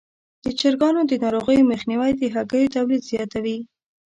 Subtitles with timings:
[0.45, 3.57] د چرګانو د ناروغیو مخنیوی د هګیو تولید زیاتوي.